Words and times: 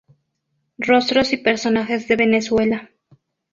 Rostros 0.79 1.31
y 1.31 1.37
Personajes 1.37 2.07
de 2.07 2.15
Venezuela. 2.15 2.89